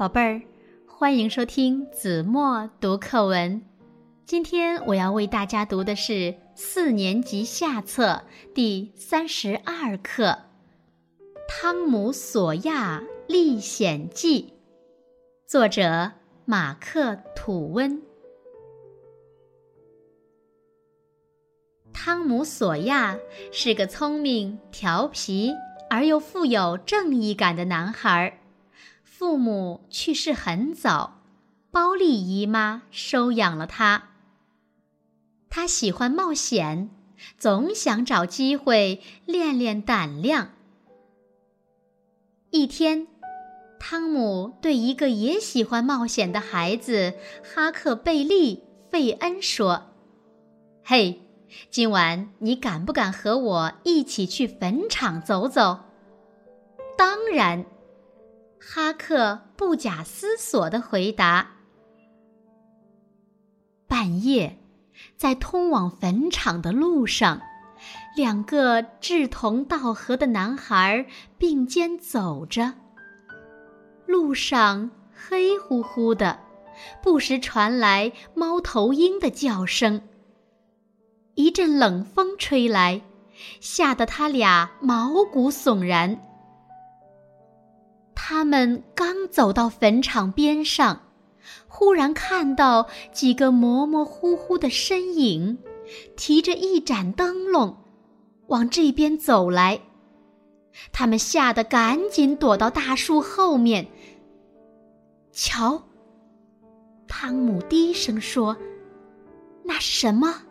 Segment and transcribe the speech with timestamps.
[0.00, 0.40] 宝贝儿，
[0.86, 3.60] 欢迎收听子墨读课文。
[4.24, 8.22] 今天我要为大家读的是四年级下册
[8.54, 10.24] 第三十二课
[11.46, 14.42] 《汤姆·索亚历险记》，
[15.46, 16.12] 作者
[16.46, 18.00] 马克·吐温。
[21.92, 23.18] 汤姆·索亚
[23.52, 25.52] 是个聪明、调皮
[25.90, 28.39] 而又富有正义感的男孩儿。
[29.20, 31.20] 父母去世很早，
[31.70, 34.04] 包丽姨妈收养了他。
[35.50, 36.88] 他喜欢冒险，
[37.36, 40.52] 总想找机会练练胆量。
[42.48, 43.08] 一天，
[43.78, 47.12] 汤姆对一个也喜欢冒险的孩子
[47.44, 48.56] 哈克贝利·
[48.90, 49.90] 费恩说
[50.82, 51.20] ：“嘿，
[51.70, 55.80] 今晚你敢不敢和我一起去坟场走走
[56.96, 57.66] ？”“当然。”
[58.62, 61.48] 哈克不假思索的回答。
[63.88, 64.58] 半夜，
[65.16, 67.40] 在通往坟场的路上，
[68.14, 71.06] 两个志同道合的男孩
[71.38, 72.74] 并肩走着。
[74.06, 76.38] 路上黑乎乎的，
[77.02, 80.02] 不时传来猫头鹰的叫声。
[81.34, 83.00] 一阵冷风吹来，
[83.60, 86.26] 吓得他俩毛骨悚然。
[88.32, 91.00] 他们刚走到坟场边上，
[91.66, 95.58] 忽然看到几个模模糊糊的身影，
[96.16, 97.76] 提着一盏灯笼，
[98.46, 99.80] 往这边走来。
[100.92, 103.88] 他们吓得赶紧躲到大树后面。
[105.32, 105.82] 瞧，
[107.08, 108.56] 汤姆低声说
[109.66, 110.42] ：“那是什么？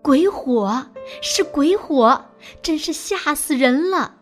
[0.00, 0.86] 鬼火！
[1.20, 2.26] 是鬼火！
[2.62, 4.18] 真是吓死人了！”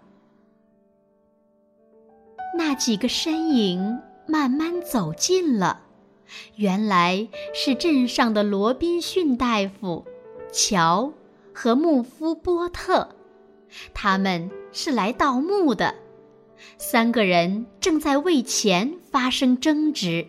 [2.56, 5.83] 那几个身影慢慢走近了，
[6.56, 10.05] 原来是镇上的罗宾逊大夫、
[10.53, 11.12] 乔
[11.55, 13.09] 和牧夫波特，
[13.94, 15.94] 他们是来盗墓的。
[16.77, 20.27] 三个人正在为钱发生争执。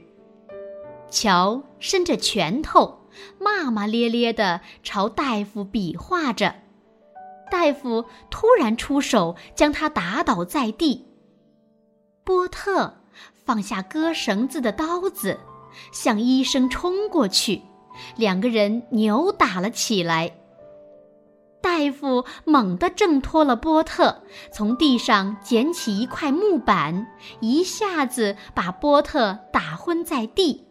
[1.09, 3.01] 乔伸着拳头，
[3.37, 6.55] 骂骂咧咧地朝大夫比划着，
[7.51, 11.05] 大夫突然出手，将他打倒在地。
[12.23, 12.93] 波特
[13.45, 15.39] 放下割绳子的刀子，
[15.91, 17.61] 向医生冲过去，
[18.15, 20.31] 两个人扭打了起来。
[21.61, 27.07] 大夫猛地挣脱了波特，从地上捡起一块木板，
[27.39, 30.65] 一下子把波特打昏在地。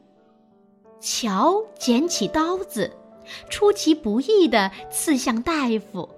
[1.00, 2.92] 乔捡起刀子，
[3.48, 6.08] 出其不意地刺向大夫。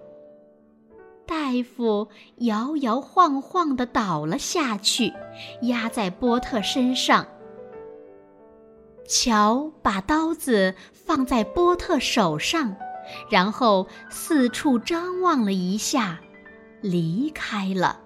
[1.33, 5.15] 大夫摇摇晃晃地倒了下去，
[5.63, 7.27] 压在波特身上。
[9.09, 12.77] 乔把刀子放在波特手上，
[13.31, 16.21] 然后四处张望了一下，
[16.83, 17.99] 离开了。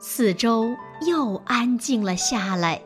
[0.00, 0.74] 四周
[1.06, 2.82] 又安静了下来。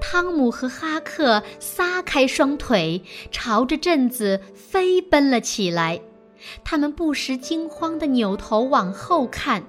[0.00, 6.00] 汤姆和哈克撒开双腿，朝着镇子飞奔了起来。
[6.64, 9.62] 他们不时惊慌地扭头往后看，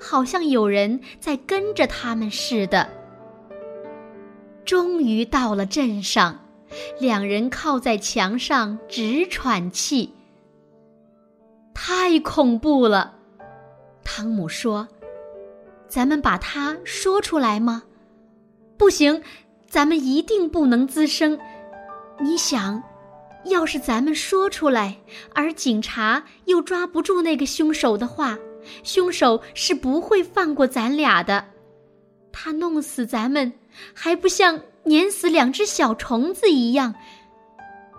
[0.00, 2.88] 好像有人在跟着他们似的。
[4.64, 6.38] 终于到了镇上，
[7.00, 10.14] 两人靠在墙上直喘气。
[11.74, 13.14] 太恐怖了，
[14.04, 14.86] 汤姆说
[15.88, 17.82] ：“咱们把它说出来吗
[18.78, 19.22] ？”“不行，
[19.66, 21.38] 咱们一定不能吱声。”
[22.20, 22.80] 你想？
[23.44, 24.98] 要是咱们说出来，
[25.34, 28.38] 而警察又抓不住那个凶手的话，
[28.84, 31.46] 凶手是不会放过咱俩的。
[32.32, 33.52] 他弄死咱们，
[33.94, 36.94] 还不像碾死两只小虫子一样。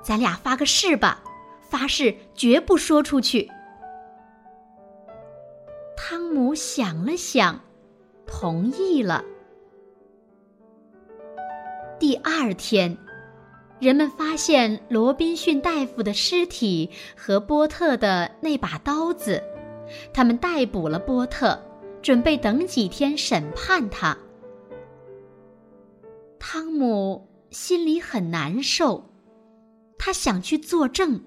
[0.01, 1.21] 咱俩发个誓吧，
[1.69, 3.49] 发誓绝不说出去。
[5.95, 7.59] 汤姆想了想，
[8.25, 9.23] 同意了。
[11.99, 12.97] 第二天。
[13.83, 19.43] 人们发现罗宾逊大夫的尸体和波特的那把刀子，
[20.13, 21.61] 他们逮捕了波特，
[22.01, 24.17] 准备等几天审判他。
[26.39, 29.03] 汤姆心里很难受，
[29.97, 31.21] 他想去作证，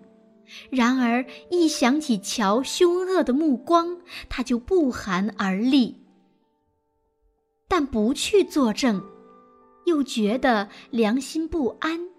[0.70, 3.98] 然而一想起乔凶恶的目光，
[4.30, 5.94] 他就不寒而栗。
[7.68, 9.04] 但不去作证，
[9.84, 12.15] 又觉得良心不安。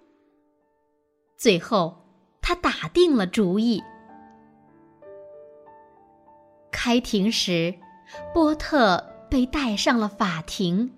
[1.38, 1.96] 最后，
[2.42, 3.84] 他打定了主意。
[6.72, 7.76] 开庭时，
[8.34, 10.92] 波特被带上了法庭。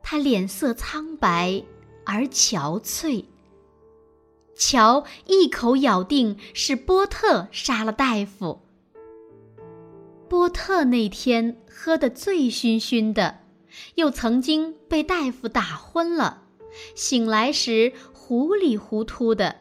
[0.00, 1.62] 他脸色苍白
[2.06, 3.24] 而憔悴。
[4.54, 8.60] 乔一口咬定是波特杀了大夫。
[10.28, 13.40] 波特那天喝得醉醺醺的，
[13.96, 16.42] 又曾经被大夫打昏了，
[16.94, 17.92] 醒来时
[18.32, 19.56] 糊里糊涂的，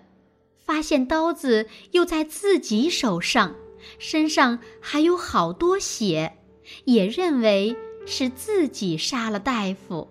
[0.58, 3.54] 发现刀子又在自己手上，
[4.00, 6.38] 身上还有好多血，
[6.86, 7.76] 也认为
[8.06, 10.08] 是自己杀了大夫。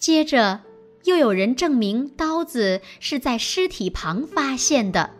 [0.00, 0.62] 接着。
[1.04, 5.10] 又有人证明刀子是在尸体旁发现的，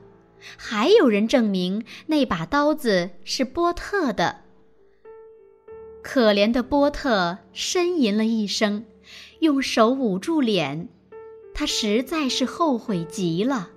[0.57, 4.43] 还有人证明那把刀子是波特的。
[6.01, 8.85] 可怜的波特呻吟了一声，
[9.41, 10.89] 用手捂住脸，
[11.55, 13.71] 他实在是后悔极了。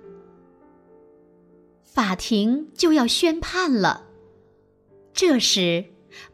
[1.82, 4.06] 法庭就要宣判了，
[5.12, 5.84] 这时，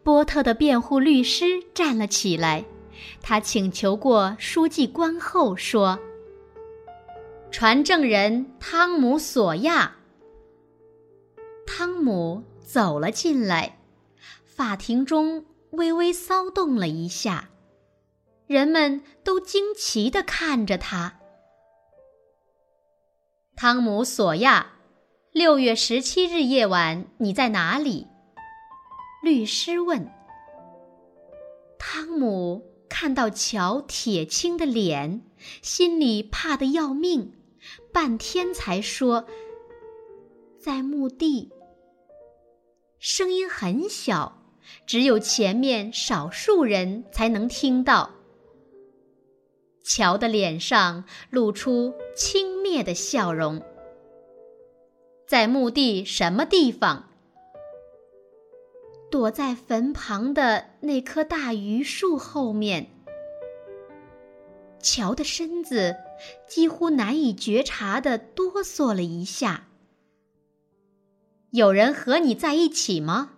[0.03, 2.65] 波特的辩护律师站了起来。
[3.21, 5.99] 他请求过书记官后说
[7.51, 9.97] ：“传证人汤姆·索亚。”
[11.67, 13.79] 汤姆走了进来，
[14.45, 17.51] 法庭中微微骚动了一下，
[18.47, 21.21] 人们都惊奇地看着他。
[23.55, 24.73] 汤姆·索亚，
[25.31, 28.07] 六月十七日夜晚你在哪里？
[29.23, 30.11] 律师问。
[31.79, 32.71] 汤姆。
[32.95, 35.23] 看到乔铁青的脸，
[35.63, 37.33] 心里怕得要命，
[37.91, 39.27] 半天才说
[40.61, 41.51] ：“在墓地。”
[43.01, 44.43] 声音很小，
[44.87, 48.11] 只有前面少数人才能听到。
[49.83, 53.63] 乔的脸上露出轻蔑的笑容。
[55.27, 57.09] 在墓地什么地方？
[59.11, 62.91] 躲在坟旁的那棵大榆树后面，
[64.81, 65.97] 乔的身子
[66.49, 69.69] 几乎难以觉察的哆嗦了一下。
[71.51, 73.33] 有人和你在一起吗？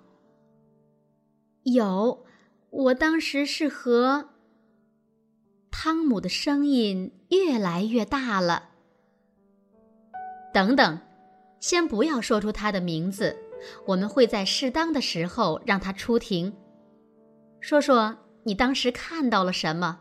[1.64, 2.24] 有，
[2.70, 4.33] 我当时是和。
[5.84, 8.70] 汤姆的声音越来越大了。
[10.50, 10.98] 等等，
[11.60, 13.36] 先不要说出他的名字。
[13.84, 16.56] 我们会在适当的时候让他出庭。
[17.60, 20.00] 说说你当时看到了什么，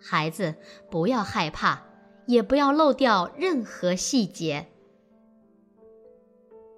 [0.00, 0.52] 孩子，
[0.90, 1.80] 不要害怕，
[2.26, 4.66] 也不要漏掉任何细节。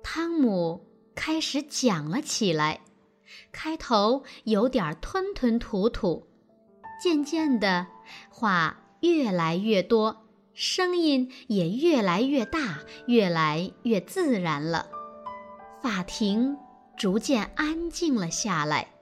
[0.03, 2.83] 汤姆开始讲了起来，
[3.51, 6.27] 开头有点吞吞吐吐，
[7.03, 7.87] 渐渐的
[8.31, 14.87] 话越来越多，声音也越来越大，越来越自然了。
[15.83, 16.57] 法庭
[16.97, 18.95] 逐渐安静了下来，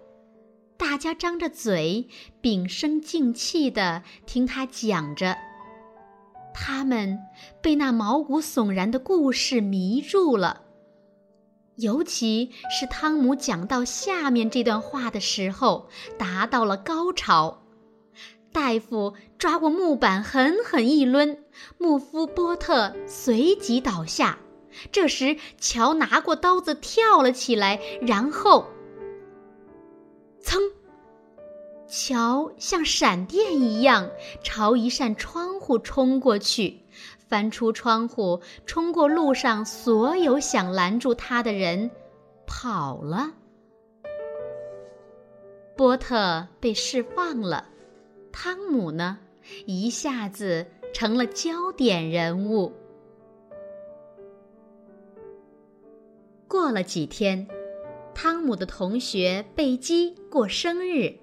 [0.77, 2.09] 大家张着嘴，
[2.41, 5.37] 屏声静气地听他讲着。
[6.53, 7.19] 他们
[7.61, 10.63] 被那毛骨悚然的故事迷住了，
[11.77, 17.64] 尤其是汤姆讲到下面这段话的时候，达到了高潮。
[18.55, 21.39] 大夫抓过木板，狠狠一抡，
[21.77, 24.39] 牧夫波特随即倒下。
[24.93, 28.67] 这时，乔拿过刀子跳了起来，然后，
[30.41, 30.61] 噌，
[31.89, 34.09] 乔像闪电一样
[34.45, 36.81] 朝一扇窗户冲过去，
[37.29, 41.91] 翻出窗户，冲过路上所有想拦住他的人，
[42.47, 43.33] 跑了。
[45.77, 47.67] 波特被释放了，
[48.37, 49.21] 汤姆呢，
[49.65, 52.73] 一下子成了焦点人物。
[56.49, 57.47] 过了几天，
[58.13, 61.21] 汤姆的同学贝基过生日，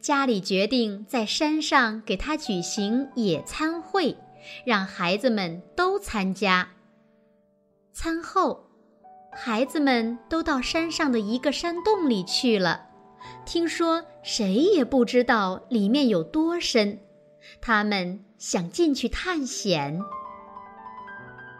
[0.00, 4.16] 家里决定在山上给他举行野餐会，
[4.64, 6.70] 让孩子们都参加。
[7.92, 8.70] 餐后，
[9.30, 12.88] 孩子们都到山上的一个山洞里去了，
[13.44, 16.98] 听说谁也不知道里面有多深，
[17.60, 20.00] 他们想进去探险。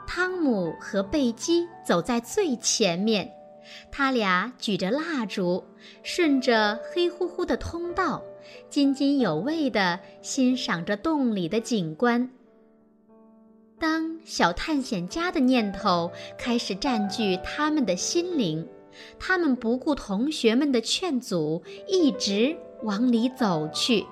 [0.06, 3.30] 汤姆和贝基走在最前面，
[3.90, 5.64] 他俩举着蜡烛，
[6.02, 8.23] 顺着黑乎乎的通道，
[8.68, 12.30] 津津有味地欣赏着洞里的景观。
[13.78, 18.66] 当小探险家的念头开始占据他们的心灵，
[19.19, 24.05] 他们不顾同学们的劝阻，一直往里走去。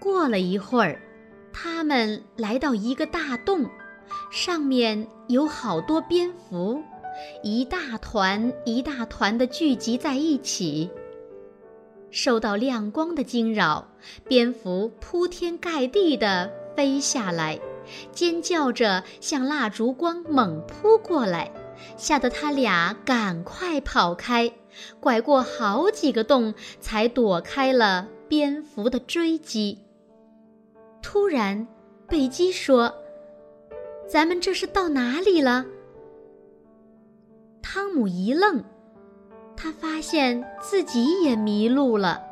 [0.00, 1.00] 过了一会儿，
[1.52, 3.66] 他们来到一个大洞。
[4.30, 6.82] 上面有好多蝙蝠，
[7.42, 10.90] 一大团一大团的聚集在一起。
[12.10, 13.88] 受到亮光的惊扰，
[14.28, 17.58] 蝙蝠铺天盖地地飞下来，
[18.12, 21.50] 尖叫着向蜡烛光猛扑过来，
[21.96, 24.52] 吓得他俩赶快跑开，
[25.00, 29.78] 拐过好几个洞才躲开了蝙蝠的追击。
[31.02, 31.66] 突然，
[32.08, 32.94] 贝基说
[34.08, 35.66] ：“咱们这是到哪里了？”
[37.62, 38.64] 汤姆一愣。
[39.56, 42.22] 他发现自己也迷路了。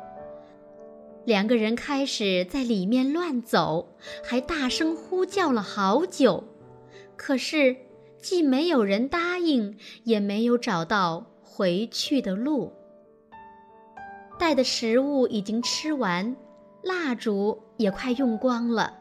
[1.23, 6.43] 两个人开始在里面乱走，还大声呼叫了好久，
[7.15, 7.77] 可是
[8.23, 12.71] 既没有人答应，也没有找到回去的路。
[14.39, 16.35] 带的食物已经吃完，
[16.81, 18.93] 蜡烛也快用光了，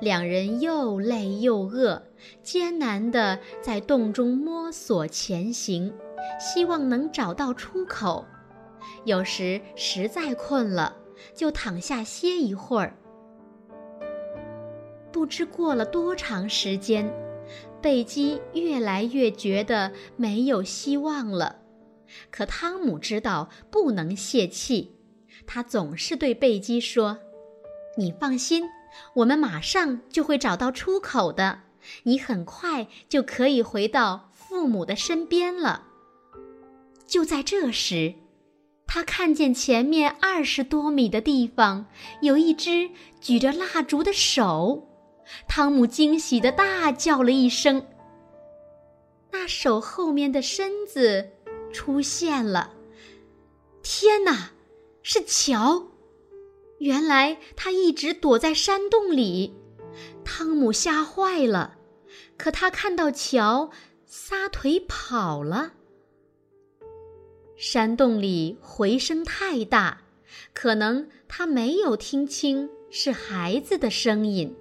[0.00, 2.02] 两人又累又饿，
[2.42, 5.94] 艰难地在洞中摸索前行。
[6.40, 8.24] 希望能找到出口，
[9.04, 10.96] 有时实在困了，
[11.34, 12.96] 就躺下歇一会儿。
[15.12, 17.08] 不知过了多长时间，
[17.80, 21.56] 贝基越来越觉得没有希望了。
[22.30, 24.96] 可汤姆知道不能泄气，
[25.46, 27.18] 他总是对贝基说
[27.98, 28.64] ：“你放心，
[29.16, 31.60] 我们马上就会找到出口的，
[32.04, 35.84] 你很快就可以回到父母的身边了。”
[37.06, 38.14] 就在这时，
[38.86, 41.86] 他看见前面二十多米的地方
[42.20, 42.90] 有一只
[43.20, 44.88] 举着蜡烛的手。
[45.48, 47.86] 汤姆惊喜地大叫了一声。
[49.30, 51.30] 那手后面的身子
[51.72, 52.72] 出现了。
[53.82, 54.50] 天哪，
[55.02, 55.86] 是乔！
[56.78, 59.54] 原来他一直躲在山洞里。
[60.24, 61.78] 汤姆吓坏了，
[62.36, 63.70] 可他看到乔
[64.04, 65.72] 撒腿跑了。
[67.56, 70.02] 山洞里回声太大，
[70.52, 74.54] 可能他没有听清是孩子的声音。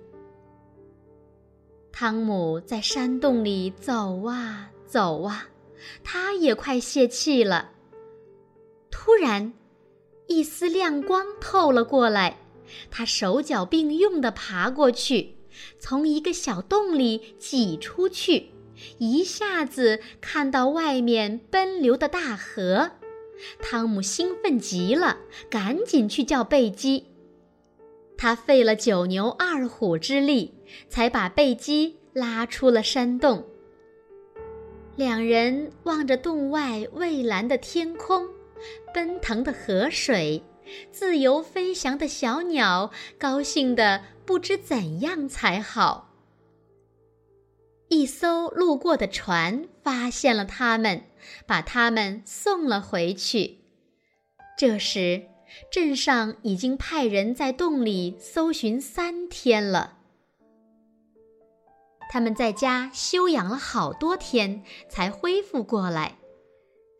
[1.97, 5.47] 汤姆在山洞里走啊走啊，
[6.03, 7.71] 他也快泄气了。
[8.91, 9.53] 突然，
[10.27, 12.37] 一丝亮光透了过来，
[12.91, 15.37] 他手脚并用地爬过去，
[15.79, 18.49] 从一个小洞里挤出去。
[18.97, 22.91] 一下子看到外面奔流的大河，
[23.61, 27.05] 汤姆兴奋极了，赶紧去叫贝基。
[28.17, 30.54] 他费了九牛二虎之力，
[30.89, 33.45] 才把贝基拉出了山洞。
[34.95, 38.27] 两人望着洞外蔚蓝的天空、
[38.93, 40.41] 奔腾的河水、
[40.91, 46.13] 自由飞翔的小鸟，高兴得不知怎样才好。
[47.89, 51.03] 一艘路过的船发现了他们，
[51.45, 53.59] 把他们送了回去。
[54.57, 55.27] 这时，
[55.69, 59.94] 镇上已经派人在洞里搜寻三天了。
[62.09, 66.17] 他们在家休养了好多天，才恢复过来。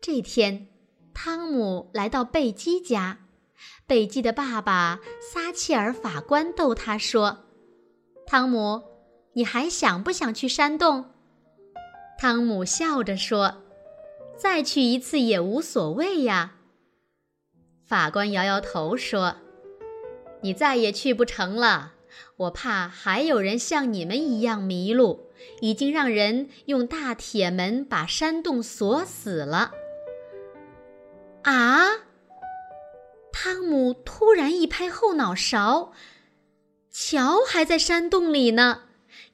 [0.00, 0.68] 这天，
[1.14, 3.18] 汤姆来到贝基家，
[3.86, 7.44] 贝基的爸爸撒切尔法官逗他说
[8.26, 8.82] ：“汤姆。”
[9.36, 11.10] 你还想不想去山洞？
[12.18, 13.64] 汤姆笑着说
[14.34, 16.54] ：“再去一次也无所谓呀。”
[17.84, 19.36] 法官摇摇头说
[20.40, 21.95] ：“你再也去不成了，
[22.36, 25.30] 我怕还有人像你们一样迷路，
[25.60, 29.72] 已经让人用大铁门把山洞锁死了。”
[31.44, 31.88] 啊！
[33.32, 35.92] 汤姆突然一拍后脑勺
[36.90, 38.82] ：“乔还在山洞里呢。”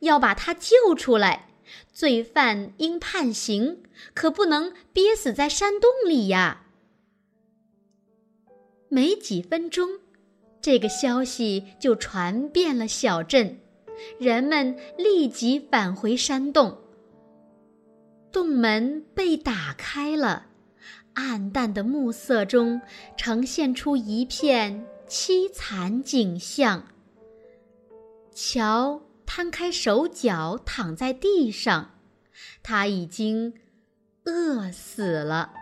[0.00, 1.48] 要把他救出来，
[1.92, 3.84] 罪犯应判刑，
[4.14, 6.66] 可不能憋死在山洞里呀。
[8.88, 10.00] 没几分钟，
[10.62, 13.58] 这个消息就传遍了小镇，
[14.18, 16.78] 人们立即返回山洞。
[18.30, 20.46] 洞门被打开了，
[21.14, 22.80] 暗淡的暮色中
[23.16, 26.86] 呈现出一片凄惨景象。
[28.32, 29.02] 乔。
[29.24, 31.92] 摊开手脚躺在地上，
[32.62, 33.54] 他已经
[34.26, 35.54] 饿死了。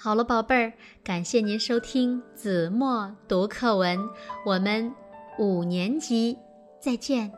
[0.00, 3.98] 好了，宝贝儿，感谢您收听子墨读课文，
[4.46, 4.94] 我们
[5.40, 6.38] 五年级
[6.80, 7.32] 再见。